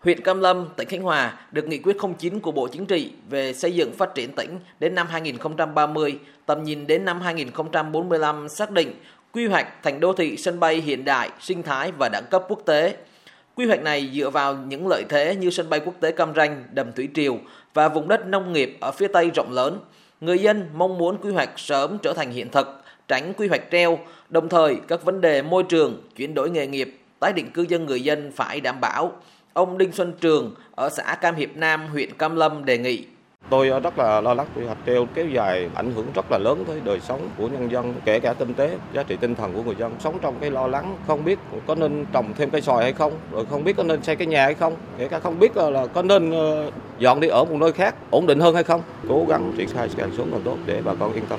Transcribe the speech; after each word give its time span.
Huyện 0.00 0.20
Cam 0.20 0.40
Lâm, 0.40 0.68
tỉnh 0.76 0.88
Khánh 0.88 1.02
Hòa 1.02 1.38
được 1.52 1.68
nghị 1.68 1.78
quyết 1.78 1.96
09 2.18 2.40
của 2.40 2.52
Bộ 2.52 2.68
Chính 2.68 2.86
trị 2.86 3.10
về 3.30 3.52
xây 3.52 3.72
dựng 3.74 3.92
phát 3.92 4.14
triển 4.14 4.32
tỉnh 4.32 4.58
đến 4.80 4.94
năm 4.94 5.06
2030, 5.10 6.18
tầm 6.46 6.64
nhìn 6.64 6.86
đến 6.86 7.04
năm 7.04 7.20
2045 7.20 8.48
xác 8.48 8.70
định 8.70 8.94
quy 9.32 9.46
hoạch 9.46 9.82
thành 9.82 10.00
đô 10.00 10.12
thị 10.12 10.36
sân 10.36 10.60
bay 10.60 10.76
hiện 10.76 11.04
đại, 11.04 11.30
sinh 11.40 11.62
thái 11.62 11.92
và 11.98 12.08
đẳng 12.08 12.24
cấp 12.30 12.44
quốc 12.48 12.62
tế. 12.66 12.96
Quy 13.54 13.66
hoạch 13.66 13.82
này 13.82 14.10
dựa 14.14 14.30
vào 14.30 14.56
những 14.56 14.88
lợi 14.88 15.04
thế 15.08 15.36
như 15.36 15.50
sân 15.50 15.70
bay 15.70 15.80
quốc 15.80 15.94
tế 16.00 16.12
Cam 16.12 16.34
Ranh, 16.34 16.64
đầm 16.72 16.92
Thủy 16.92 17.08
Triều 17.14 17.38
và 17.74 17.88
vùng 17.88 18.08
đất 18.08 18.26
nông 18.26 18.52
nghiệp 18.52 18.76
ở 18.80 18.92
phía 18.92 19.08
Tây 19.08 19.30
rộng 19.34 19.52
lớn. 19.52 19.80
Người 20.20 20.38
dân 20.38 20.68
mong 20.74 20.98
muốn 20.98 21.18
quy 21.22 21.32
hoạch 21.32 21.58
sớm 21.58 21.98
trở 22.02 22.12
thành 22.12 22.30
hiện 22.30 22.48
thực, 22.50 22.82
tránh 23.08 23.32
quy 23.36 23.48
hoạch 23.48 23.70
treo, 23.70 23.98
đồng 24.28 24.48
thời 24.48 24.76
các 24.88 25.04
vấn 25.04 25.20
đề 25.20 25.42
môi 25.42 25.62
trường, 25.62 26.02
chuyển 26.16 26.34
đổi 26.34 26.50
nghề 26.50 26.66
nghiệp, 26.66 27.00
tái 27.20 27.32
định 27.32 27.50
cư 27.50 27.66
dân 27.68 27.86
người 27.86 28.00
dân 28.00 28.32
phải 28.32 28.60
đảm 28.60 28.80
bảo. 28.80 29.12
Ông 29.52 29.78
Đinh 29.78 29.92
Xuân 29.92 30.12
Trường 30.20 30.54
ở 30.74 30.88
xã 30.90 31.14
Cam 31.20 31.34
Hiệp 31.34 31.56
Nam, 31.56 31.86
huyện 31.92 32.12
Cam 32.18 32.36
Lâm 32.36 32.64
đề 32.64 32.78
nghị. 32.78 33.04
Tôi 33.50 33.68
rất 33.68 33.98
là 33.98 34.20
lo 34.20 34.34
lắng 34.34 34.46
quy 34.56 34.64
hoạch 34.64 34.78
treo 34.86 35.06
kéo 35.14 35.26
dài 35.26 35.70
ảnh 35.74 35.92
hưởng 35.92 36.06
rất 36.14 36.30
là 36.30 36.38
lớn 36.38 36.64
tới 36.66 36.80
đời 36.84 37.00
sống 37.00 37.30
của 37.38 37.48
nhân 37.48 37.70
dân, 37.70 37.94
kể 38.04 38.20
cả 38.20 38.34
kinh 38.38 38.54
tế, 38.54 38.78
giá 38.94 39.02
trị 39.02 39.16
tinh 39.20 39.34
thần 39.34 39.52
của 39.54 39.62
người 39.62 39.74
dân. 39.78 39.92
Sống 40.00 40.18
trong 40.22 40.34
cái 40.40 40.50
lo 40.50 40.66
lắng 40.66 40.96
không 41.06 41.24
biết 41.24 41.38
có 41.66 41.74
nên 41.74 42.06
trồng 42.12 42.34
thêm 42.36 42.50
cây 42.50 42.60
xoài 42.60 42.82
hay 42.82 42.92
không, 42.92 43.12
rồi 43.32 43.46
không 43.50 43.64
biết 43.64 43.76
có 43.76 43.82
nên 43.82 44.02
xây 44.02 44.16
cái 44.16 44.26
nhà 44.26 44.44
hay 44.44 44.54
không, 44.54 44.76
kể 44.98 45.08
cả 45.08 45.20
không 45.20 45.38
biết 45.38 45.56
là 45.56 45.86
có 45.86 46.02
nên 46.02 46.30
ờ, 46.30 46.70
dọn 46.98 47.20
đi 47.20 47.28
ở 47.28 47.44
một 47.44 47.56
nơi 47.60 47.72
khác 47.72 47.94
ổn 48.10 48.26
định 48.26 48.40
hơn 48.40 48.54
hay 48.54 48.64
không. 48.64 48.82
Cố 49.08 49.26
gắng 49.28 49.52
triển 49.58 49.68
khai 49.68 49.88
càng 49.96 50.10
sớm 50.16 50.30
càng 50.30 50.42
tốt 50.44 50.56
để 50.66 50.82
bà 50.84 50.94
con 50.94 51.12
yên 51.12 51.26
tâm. 51.28 51.38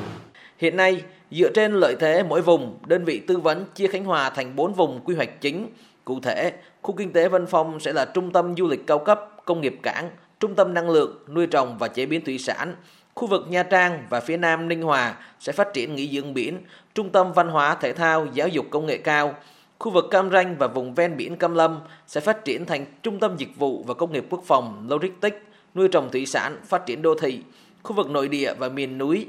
Hiện 0.58 0.78
nay, 0.78 1.02
dựa 1.31 1.52
trên 1.53 1.73
lợi 1.73 1.95
thế 2.00 2.23
mỗi 2.23 2.41
vùng, 2.41 2.78
đơn 2.88 3.05
vị 3.05 3.20
tư 3.28 3.38
vấn 3.38 3.66
chia 3.76 3.88
Khánh 3.88 4.05
Hòa 4.05 4.30
thành 4.30 4.55
4 4.55 4.73
vùng 4.73 5.00
quy 5.05 5.16
hoạch 5.16 5.41
chính. 5.41 5.67
Cụ 6.05 6.20
thể, 6.20 6.53
khu 6.81 6.95
kinh 6.95 7.13
tế 7.13 7.27
Vân 7.27 7.45
Phong 7.45 7.80
sẽ 7.80 7.94
là 7.94 8.05
trung 8.05 8.31
tâm 8.31 8.55
du 8.58 8.67
lịch 8.67 8.88
cao 8.88 8.99
cấp, 8.99 9.30
công 9.45 9.62
nghiệp 9.62 9.76
cảng, 9.84 10.09
trung 10.39 10.55
tâm 10.55 10.73
năng 10.73 10.89
lượng, 10.89 11.20
nuôi 11.27 11.48
trồng 11.48 11.77
và 11.77 11.88
chế 11.88 12.05
biến 12.05 12.25
thủy 12.25 12.38
sản. 12.38 12.75
Khu 13.16 13.28
vực 13.28 13.45
Nha 13.50 13.64
Trang 13.64 14.03
và 14.09 14.20
phía 14.20 14.38
Nam 14.38 14.67
Ninh 14.67 14.81
Hòa 14.81 15.16
sẽ 15.39 15.52
phát 15.52 15.73
triển 15.73 15.95
nghỉ 15.95 16.09
dưỡng 16.16 16.33
biển, 16.33 16.58
trung 16.95 17.09
tâm 17.09 17.33
văn 17.33 17.47
hóa 17.47 17.75
thể 17.75 17.94
thao, 17.94 18.27
giáo 18.33 18.47
dục 18.47 18.66
công 18.70 18.86
nghệ 18.86 18.97
cao. 18.97 19.33
Khu 19.80 19.92
vực 19.92 20.05
Cam 20.11 20.31
Ranh 20.31 20.55
và 20.59 20.67
vùng 20.67 20.94
ven 20.94 21.17
biển 21.17 21.36
Cam 21.36 21.55
Lâm 21.55 21.80
sẽ 22.08 22.22
phát 22.22 22.45
triển 22.45 22.66
thành 22.66 22.86
trung 23.03 23.20
tâm 23.20 23.38
dịch 23.38 23.55
vụ 23.58 23.83
và 23.88 23.94
công 23.94 24.14
nghiệp 24.14 24.25
quốc 24.30 24.44
phòng, 24.45 24.88
logistics, 24.89 25.38
nuôi 25.75 25.88
trồng 25.88 26.11
thủy 26.11 26.25
sản, 26.25 26.58
phát 26.66 26.86
triển 26.86 27.02
đô 27.02 27.16
thị. 27.16 27.42
Khu 27.83 27.95
vực 27.95 28.09
nội 28.09 28.27
địa 28.27 28.53
và 28.53 28.70
miền 28.70 28.97
núi 28.97 29.25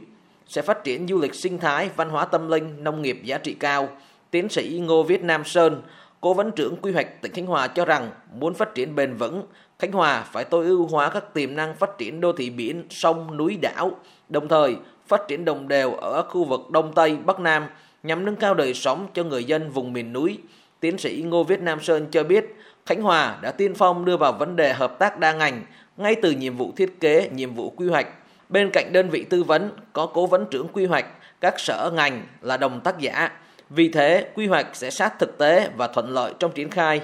sẽ 0.46 0.62
phát 0.62 0.84
triển 0.84 1.08
du 1.08 1.18
lịch 1.20 1.34
sinh 1.34 1.58
thái, 1.58 1.91
văn 1.96 2.10
hóa 2.10 2.24
tâm 2.24 2.48
linh, 2.48 2.84
nông 2.84 3.02
nghiệp 3.02 3.20
giá 3.24 3.38
trị 3.38 3.54
cao. 3.54 3.88
Tiến 4.30 4.48
sĩ 4.48 4.82
Ngô 4.84 5.02
Viết 5.02 5.22
Nam 5.22 5.44
Sơn, 5.44 5.82
Cố 6.20 6.34
vấn 6.34 6.52
trưởng 6.52 6.76
quy 6.76 6.92
hoạch 6.92 7.22
tỉnh 7.22 7.32
Khánh 7.32 7.46
Hòa 7.46 7.66
cho 7.66 7.84
rằng 7.84 8.10
muốn 8.34 8.54
phát 8.54 8.74
triển 8.74 8.94
bền 8.94 9.14
vững, 9.14 9.42
Khánh 9.78 9.92
Hòa 9.92 10.24
phải 10.32 10.44
tối 10.44 10.66
ưu 10.66 10.86
hóa 10.86 11.10
các 11.10 11.34
tiềm 11.34 11.56
năng 11.56 11.74
phát 11.74 11.98
triển 11.98 12.20
đô 12.20 12.32
thị 12.32 12.50
biển, 12.50 12.84
sông, 12.90 13.36
núi, 13.36 13.58
đảo, 13.62 13.90
đồng 14.28 14.48
thời 14.48 14.76
phát 15.06 15.20
triển 15.28 15.44
đồng 15.44 15.68
đều 15.68 15.94
ở 15.94 16.22
khu 16.22 16.44
vực 16.44 16.70
Đông 16.70 16.92
Tây, 16.94 17.16
Bắc 17.24 17.41
Nam 17.41 17.66
nhằm 18.02 18.24
nâng 18.24 18.36
cao 18.36 18.54
đời 18.54 18.74
sống 18.74 19.06
cho 19.14 19.24
người 19.24 19.44
dân 19.44 19.70
vùng 19.70 19.92
miền 19.92 20.12
núi. 20.12 20.38
Tiến 20.80 20.98
sĩ 20.98 21.22
Ngô 21.26 21.44
Viết 21.44 21.60
Nam 21.60 21.80
Sơn 21.80 22.06
cho 22.10 22.24
biết, 22.24 22.56
Khánh 22.86 23.02
Hòa 23.02 23.38
đã 23.42 23.52
tiên 23.52 23.74
phong 23.74 24.04
đưa 24.04 24.16
vào 24.16 24.32
vấn 24.32 24.56
đề 24.56 24.72
hợp 24.72 24.98
tác 24.98 25.18
đa 25.18 25.32
ngành 25.32 25.62
ngay 25.96 26.16
từ 26.22 26.30
nhiệm 26.30 26.56
vụ 26.56 26.72
thiết 26.76 27.00
kế, 27.00 27.30
nhiệm 27.34 27.54
vụ 27.54 27.70
quy 27.70 27.88
hoạch. 27.88 28.06
Bên 28.48 28.70
cạnh 28.72 28.92
đơn 28.92 29.10
vị 29.10 29.24
tư 29.24 29.42
vấn 29.42 29.70
có 29.92 30.06
cố 30.06 30.26
vấn 30.26 30.46
trưởng 30.50 30.68
quy 30.68 30.86
hoạch, 30.86 31.06
các 31.41 31.60
sở 31.60 31.91
ngành 31.94 32.26
là 32.41 32.56
đồng 32.56 32.80
tác 32.80 32.98
giả. 32.98 33.30
Vì 33.70 33.88
thế, 33.88 34.26
quy 34.34 34.46
hoạch 34.46 34.66
sẽ 34.72 34.90
sát 34.90 35.18
thực 35.18 35.38
tế 35.38 35.68
và 35.76 35.88
thuận 35.88 36.08
lợi 36.08 36.34
trong 36.38 36.50
triển 36.52 36.70
khai. 36.70 37.00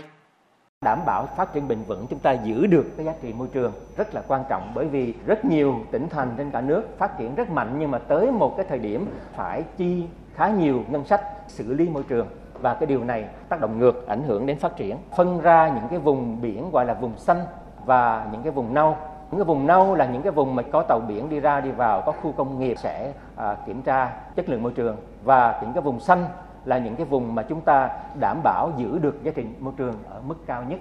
Đảm 0.84 0.98
bảo 1.06 1.28
phát 1.36 1.52
triển 1.52 1.68
bền 1.68 1.82
vững 1.82 2.06
chúng 2.10 2.18
ta 2.18 2.32
giữ 2.32 2.66
được 2.66 2.84
cái 2.96 3.06
giá 3.06 3.12
trị 3.22 3.32
môi 3.32 3.48
trường 3.52 3.72
rất 3.96 4.14
là 4.14 4.22
quan 4.28 4.44
trọng 4.48 4.72
bởi 4.74 4.86
vì 4.86 5.14
rất 5.26 5.44
nhiều 5.44 5.74
tỉnh 5.90 6.08
thành 6.08 6.34
trên 6.38 6.50
cả 6.50 6.60
nước 6.60 6.82
phát 6.98 7.18
triển 7.18 7.34
rất 7.34 7.50
mạnh 7.50 7.76
nhưng 7.78 7.90
mà 7.90 7.98
tới 7.98 8.30
một 8.30 8.54
cái 8.56 8.66
thời 8.68 8.78
điểm 8.78 9.06
phải 9.34 9.62
chi 9.76 10.04
khá 10.34 10.48
nhiều 10.48 10.84
ngân 10.88 11.04
sách 11.04 11.22
xử 11.48 11.74
lý 11.74 11.88
môi 11.88 12.02
trường. 12.02 12.26
Và 12.60 12.74
cái 12.74 12.86
điều 12.86 13.04
này 13.04 13.24
tác 13.48 13.60
động 13.60 13.78
ngược 13.78 14.06
ảnh 14.06 14.22
hưởng 14.22 14.46
đến 14.46 14.58
phát 14.58 14.76
triển. 14.76 14.96
Phân 15.16 15.40
ra 15.40 15.68
những 15.68 15.88
cái 15.90 15.98
vùng 15.98 16.40
biển 16.40 16.70
gọi 16.70 16.84
là 16.84 16.94
vùng 16.94 17.18
xanh 17.18 17.40
và 17.84 18.28
những 18.32 18.42
cái 18.42 18.52
vùng 18.52 18.74
nâu. 18.74 18.96
Những 19.30 19.40
cái 19.40 19.44
vùng 19.44 19.66
nâu 19.66 19.94
là 19.94 20.06
những 20.06 20.22
cái 20.22 20.32
vùng 20.32 20.54
mà 20.54 20.62
có 20.72 20.82
tàu 20.88 21.00
biển 21.08 21.28
đi 21.28 21.40
ra 21.40 21.60
đi 21.60 21.70
vào 21.70 22.02
có 22.06 22.12
khu 22.12 22.32
công 22.32 22.58
nghiệp 22.60 22.74
sẽ 22.78 23.12
à, 23.36 23.56
kiểm 23.66 23.82
tra 23.82 24.12
chất 24.36 24.48
lượng 24.48 24.62
môi 24.62 24.72
trường. 24.72 24.96
Và 25.24 25.60
những 25.62 25.72
cái 25.72 25.82
vùng 25.82 26.00
xanh 26.00 26.24
là 26.66 26.78
những 26.78 26.96
cái 26.96 27.06
vùng 27.06 27.34
mà 27.34 27.42
chúng 27.48 27.60
ta 27.60 27.88
đảm 28.20 28.40
bảo 28.44 28.72
giữ 28.78 28.98
được 28.98 29.14
giá 29.24 29.32
trị 29.36 29.42
môi 29.60 29.74
trường 29.76 29.94
ở 30.10 30.20
mức 30.26 30.34
cao 30.46 30.64
nhất. 30.68 30.78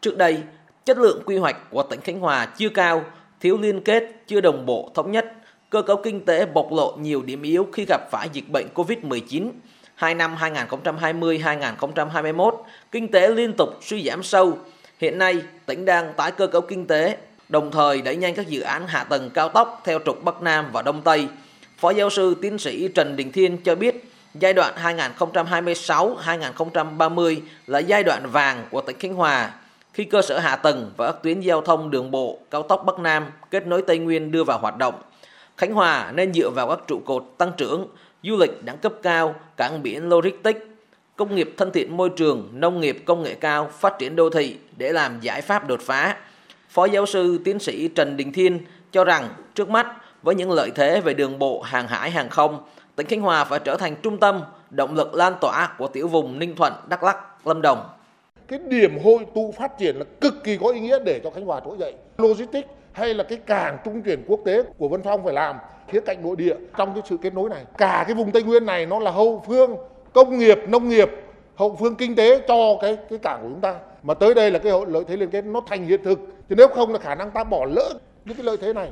Trước 0.00 0.16
đây, 0.16 0.42
chất 0.84 0.98
lượng 0.98 1.22
quy 1.26 1.36
hoạch 1.36 1.56
của 1.70 1.82
tỉnh 1.82 2.00
Khánh 2.00 2.20
Hòa 2.20 2.46
chưa 2.46 2.68
cao, 2.68 3.02
thiếu 3.40 3.58
liên 3.58 3.80
kết, 3.80 4.04
chưa 4.26 4.40
đồng 4.40 4.66
bộ 4.66 4.90
thống 4.94 5.12
nhất, 5.12 5.32
cơ 5.70 5.82
cấu 5.82 5.96
kinh 5.96 6.24
tế 6.24 6.46
bộc 6.46 6.72
lộ 6.72 6.96
nhiều 6.96 7.22
điểm 7.22 7.42
yếu 7.42 7.66
khi 7.72 7.84
gặp 7.88 8.10
phải 8.10 8.28
dịch 8.32 8.48
bệnh 8.48 8.66
COVID-19. 8.74 9.50
Hai 9.94 10.14
năm 10.14 10.36
2020-2021, 10.40 12.56
kinh 12.92 13.08
tế 13.08 13.28
liên 13.28 13.52
tục 13.52 13.68
suy 13.80 14.04
giảm 14.04 14.22
sâu. 14.22 14.58
Hiện 14.98 15.18
nay, 15.18 15.42
tỉnh 15.66 15.84
đang 15.84 16.12
tái 16.16 16.32
cơ 16.32 16.46
cấu 16.46 16.60
kinh 16.60 16.86
tế, 16.86 17.16
đồng 17.48 17.70
thời 17.70 18.02
đẩy 18.02 18.16
nhanh 18.16 18.34
các 18.34 18.48
dự 18.48 18.60
án 18.60 18.86
hạ 18.86 19.04
tầng 19.04 19.30
cao 19.34 19.48
tốc 19.48 19.82
theo 19.84 19.98
trục 20.04 20.24
Bắc 20.24 20.42
Nam 20.42 20.66
và 20.72 20.82
Đông 20.82 21.02
Tây. 21.02 21.28
Phó 21.76 21.90
giáo 21.90 22.10
sư 22.10 22.36
tiến 22.42 22.58
sĩ 22.58 22.88
Trần 22.88 23.16
Đình 23.16 23.32
Thiên 23.32 23.58
cho 23.64 23.74
biết, 23.74 24.04
Giai 24.34 24.52
đoạn 24.52 24.74
2026-2030 25.18 27.40
là 27.66 27.78
giai 27.78 28.04
đoạn 28.04 28.22
vàng 28.32 28.64
của 28.70 28.80
tỉnh 28.80 28.98
Khánh 28.98 29.14
Hòa 29.14 29.50
khi 29.92 30.04
cơ 30.04 30.22
sở 30.22 30.38
hạ 30.38 30.56
tầng 30.56 30.92
và 30.96 31.12
các 31.12 31.22
tuyến 31.22 31.40
giao 31.40 31.60
thông 31.60 31.90
đường 31.90 32.10
bộ, 32.10 32.38
cao 32.50 32.62
tốc 32.62 32.82
Bắc 32.86 32.98
Nam 32.98 33.26
kết 33.50 33.66
nối 33.66 33.82
Tây 33.82 33.98
Nguyên 33.98 34.30
đưa 34.30 34.44
vào 34.44 34.58
hoạt 34.58 34.76
động. 34.76 34.94
Khánh 35.56 35.72
Hòa 35.72 36.12
nên 36.14 36.32
dựa 36.32 36.50
vào 36.50 36.68
các 36.68 36.78
trụ 36.86 37.00
cột 37.04 37.24
tăng 37.38 37.52
trưởng, 37.56 37.86
du 38.22 38.36
lịch 38.36 38.64
đẳng 38.64 38.78
cấp 38.78 38.92
cao, 39.02 39.34
cảng 39.56 39.82
biển 39.82 40.08
logistics, 40.08 40.60
công 41.16 41.34
nghiệp 41.34 41.54
thân 41.56 41.70
thiện 41.72 41.96
môi 41.96 42.10
trường, 42.16 42.48
nông 42.52 42.80
nghiệp 42.80 43.02
công 43.04 43.22
nghệ 43.22 43.34
cao, 43.34 43.70
phát 43.78 43.98
triển 43.98 44.16
đô 44.16 44.30
thị 44.30 44.56
để 44.76 44.92
làm 44.92 45.20
giải 45.20 45.42
pháp 45.42 45.68
đột 45.68 45.80
phá. 45.80 46.16
Phó 46.68 46.84
giáo 46.84 47.06
sư 47.06 47.40
tiến 47.44 47.58
sĩ 47.58 47.88
Trần 47.88 48.16
Đình 48.16 48.32
Thiên 48.32 48.60
cho 48.92 49.04
rằng 49.04 49.28
trước 49.54 49.70
mắt 49.70 49.86
với 50.22 50.34
những 50.34 50.50
lợi 50.50 50.70
thế 50.74 51.00
về 51.00 51.14
đường 51.14 51.38
bộ, 51.38 51.62
hàng 51.62 51.88
hải, 51.88 52.10
hàng 52.10 52.28
không, 52.28 52.64
tỉnh 52.98 53.06
Khánh 53.06 53.20
Hòa 53.20 53.44
phải 53.44 53.58
trở 53.64 53.76
thành 53.76 53.96
trung 54.02 54.18
tâm, 54.18 54.42
động 54.70 54.94
lực 54.94 55.14
lan 55.14 55.34
tỏa 55.40 55.74
của 55.78 55.88
tiểu 55.88 56.08
vùng 56.08 56.38
Ninh 56.38 56.56
Thuận, 56.56 56.72
Đắk 56.88 57.02
Lắk, 57.02 57.46
Lâm 57.46 57.62
Đồng. 57.62 57.88
Cái 58.48 58.58
điểm 58.58 58.98
hội 59.04 59.26
tụ 59.34 59.54
phát 59.58 59.78
triển 59.78 59.96
là 59.96 60.04
cực 60.20 60.34
kỳ 60.44 60.56
có 60.56 60.68
ý 60.70 60.80
nghĩa 60.80 60.98
để 61.04 61.20
cho 61.24 61.30
Khánh 61.30 61.44
Hòa 61.44 61.60
trỗi 61.64 61.76
dậy. 61.78 61.94
Logistics 62.18 62.68
hay 62.92 63.14
là 63.14 63.24
cái 63.24 63.38
cảng 63.38 63.78
trung 63.84 64.02
chuyển 64.02 64.24
quốc 64.26 64.40
tế 64.44 64.62
của 64.78 64.88
Vân 64.88 65.02
Phong 65.02 65.24
phải 65.24 65.34
làm 65.34 65.56
khía 65.88 66.00
cạnh 66.00 66.22
nội 66.22 66.36
địa 66.36 66.54
trong 66.76 66.94
cái 66.94 67.02
sự 67.08 67.16
kết 67.22 67.34
nối 67.34 67.50
này. 67.50 67.64
Cả 67.78 68.04
cái 68.06 68.14
vùng 68.14 68.30
Tây 68.30 68.42
Nguyên 68.42 68.66
này 68.66 68.86
nó 68.86 68.98
là 68.98 69.10
hậu 69.10 69.44
phương 69.46 69.76
công 70.12 70.38
nghiệp, 70.38 70.58
nông 70.68 70.88
nghiệp, 70.88 71.10
hậu 71.56 71.76
phương 71.80 71.94
kinh 71.94 72.16
tế 72.16 72.40
cho 72.48 72.78
cái 72.80 72.96
cái 73.10 73.18
cảng 73.18 73.38
của 73.42 73.48
chúng 73.48 73.60
ta. 73.60 73.74
Mà 74.02 74.14
tới 74.14 74.34
đây 74.34 74.50
là 74.50 74.58
cái 74.58 74.72
lợi 74.88 75.04
thế 75.08 75.16
liên 75.16 75.30
kết 75.30 75.44
nó 75.44 75.60
thành 75.66 75.86
hiện 75.86 76.04
thực. 76.04 76.18
Chứ 76.48 76.54
nếu 76.58 76.68
không 76.68 76.92
là 76.92 76.98
khả 76.98 77.14
năng 77.14 77.30
ta 77.30 77.44
bỏ 77.44 77.64
lỡ 77.64 77.92
những 78.24 78.36
cái 78.36 78.44
lợi 78.44 78.56
thế 78.56 78.72
này. 78.72 78.90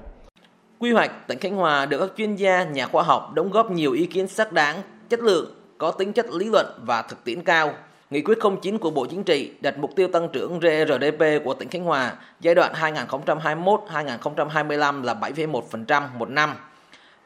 Quy 0.79 0.93
hoạch 0.93 1.27
tỉnh 1.27 1.39
Khánh 1.39 1.57
Hòa 1.57 1.87
được 1.87 1.99
các 1.99 2.11
chuyên 2.17 2.37
gia, 2.37 2.65
nhà 2.65 2.87
khoa 2.87 3.03
học 3.03 3.33
đóng 3.35 3.51
góp 3.51 3.71
nhiều 3.71 3.93
ý 3.93 4.07
kiến 4.07 4.29
xác 4.29 4.53
đáng, 4.53 4.83
chất 5.09 5.21
lượng, 5.21 5.55
có 5.79 5.91
tính 5.91 6.13
chất 6.13 6.31
lý 6.31 6.51
luận 6.51 6.67
và 6.83 7.03
thực 7.03 7.25
tiễn 7.25 7.43
cao. 7.43 7.75
Nghị 8.11 8.23
quyết 8.23 8.39
09 8.63 8.79
của 8.79 8.91
Bộ 8.91 9.07
Chính 9.07 9.25
trị 9.25 9.53
đặt 9.61 9.79
mục 9.79 9.91
tiêu 9.97 10.09
tăng 10.09 10.29
trưởng 10.33 10.61
GRDP 10.61 11.23
của 11.45 11.55
tỉnh 11.55 11.69
Khánh 11.69 11.85
Hòa 11.85 12.13
giai 12.41 12.55
đoạn 12.55 12.73
2021-2025 12.73 15.05
là 15.05 15.15
7,1% 15.15 16.03
một 16.19 16.31
năm. 16.31 16.55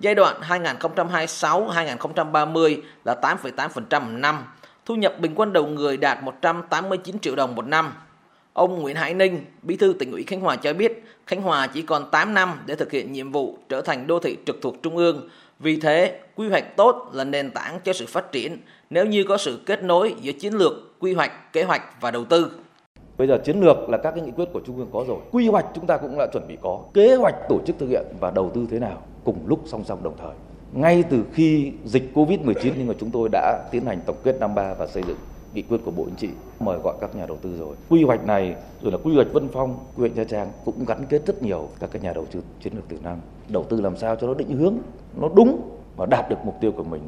Giai 0.01 0.15
đoạn 0.15 0.41
2026-2030 0.41 2.77
là 3.05 3.17
8,8% 3.23 4.01
một 4.01 4.11
năm. 4.11 4.45
Thu 4.87 4.95
nhập 4.95 5.15
bình 5.21 5.33
quân 5.35 5.53
đầu 5.53 5.67
người 5.67 5.97
đạt 5.97 6.23
189 6.23 7.19
triệu 7.19 7.37
đồng 7.37 7.55
một 7.55 7.67
năm. 7.67 7.93
Ông 8.53 8.83
Nguyễn 8.83 8.97
Hải 8.97 9.15
Ninh, 9.15 9.45
Bí 9.63 9.77
thư 9.77 9.93
tỉnh 9.99 10.13
ủy 10.13 10.23
Khánh 10.23 10.41
Hòa 10.41 10.57
cho 10.57 10.73
biết, 10.73 11.05
Khánh 11.27 11.43
Hòa 11.43 11.67
chỉ 11.67 11.83
còn 11.83 12.11
8 12.11 12.35
năm 12.35 12.61
để 12.67 12.75
thực 12.75 12.93
hiện 12.93 13.13
nhiệm 13.13 13.33
vụ 13.33 13.59
trở 13.69 13.81
thành 13.81 14.07
đô 14.07 14.19
thị 14.19 14.37
trực 14.47 14.59
thuộc 14.63 14.77
trung 14.83 14.97
ương. 14.97 15.29
Vì 15.59 15.81
thế, 15.81 16.21
quy 16.37 16.49
hoạch 16.49 16.77
tốt 16.77 17.11
là 17.13 17.25
nền 17.25 17.51
tảng 17.51 17.79
cho 17.85 17.93
sự 17.93 18.07
phát 18.09 18.33
triển 18.33 18.59
nếu 18.91 19.07
như 19.07 19.25
có 19.25 19.37
sự 19.37 19.61
kết 19.67 19.83
nối 19.83 20.15
giữa 20.21 20.33
chiến 20.33 20.55
lược, 20.55 20.73
quy 20.99 21.15
hoạch, 21.15 21.53
kế 21.53 21.63
hoạch 21.63 21.83
và 22.01 22.11
đầu 22.11 22.25
tư. 22.25 22.51
Bây 23.19 23.29
giờ 23.29 23.39
chiến 23.45 23.61
lược 23.61 23.77
là 23.89 23.99
các 23.99 24.11
cái 24.11 24.25
nghị 24.25 24.31
quyết 24.37 24.49
của 24.53 24.61
Trung 24.67 24.77
ương 24.77 24.91
có 24.93 25.05
rồi. 25.09 25.19
Quy 25.31 25.49
hoạch 25.49 25.67
chúng 25.75 25.87
ta 25.87 25.97
cũng 25.97 26.19
đã 26.19 26.27
chuẩn 26.33 26.49
bị 26.49 26.57
có. 26.63 26.81
Kế 26.95 27.15
hoạch 27.15 27.35
tổ 27.49 27.61
chức 27.67 27.77
thực 27.79 27.89
hiện 27.89 28.05
và 28.21 28.31
đầu 28.31 28.51
tư 28.55 28.67
thế 28.71 28.79
nào 28.79 29.03
cùng 29.25 29.39
lúc 29.47 29.63
song 29.67 29.85
song 29.85 30.03
đồng 30.03 30.15
thời. 30.19 30.35
Ngay 30.73 31.05
từ 31.11 31.25
khi 31.33 31.73
dịch 31.85 32.11
Covid-19 32.15 32.73
nhưng 32.79 32.87
mà 32.87 32.95
chúng 33.01 33.11
tôi 33.11 33.29
đã 33.33 33.69
tiến 33.71 33.85
hành 33.85 33.99
tổng 34.07 34.17
kết 34.25 34.37
năm 34.41 34.55
ba 34.55 34.75
và 34.75 34.87
xây 34.87 35.03
dựng 35.07 35.17
nghị 35.55 35.63
quyết 35.63 35.79
của 35.85 35.91
Bộ 35.91 36.05
Chính 36.05 36.17
trị 36.17 36.29
mời 36.61 36.79
gọi 36.85 36.95
các 37.01 37.17
nhà 37.17 37.27
đầu 37.27 37.37
tư 37.43 37.57
rồi. 37.59 37.77
Quy 37.89 38.05
hoạch 38.05 38.27
này 38.27 38.55
rồi 38.83 38.93
là 38.93 38.99
quy 39.05 39.15
hoạch 39.15 39.33
Vân 39.33 39.49
Phong, 39.53 39.75
quy 39.97 40.01
hoạch 40.01 40.17
Nha 40.17 40.25
Trang 40.25 40.49
cũng 40.65 40.85
gắn 40.85 41.07
kết 41.09 41.27
rất 41.27 41.43
nhiều 41.43 41.69
các 41.81 41.91
cái 41.93 42.03
nhà 42.03 42.13
đầu 42.13 42.27
tư 42.33 42.43
chiến 42.63 42.73
lược 42.77 42.89
tiềm 42.89 43.03
năng. 43.03 43.21
Đầu 43.49 43.65
tư 43.65 43.81
làm 43.81 43.97
sao 43.97 44.17
cho 44.17 44.27
nó 44.27 44.35
định 44.35 44.57
hướng, 44.57 44.75
nó 45.21 45.29
đúng 45.35 45.61
và 45.97 46.07
đạt 46.07 46.31
được 46.31 46.37
mục 46.45 46.55
tiêu 46.61 46.73
của 46.73 46.85
mình. 46.85 47.03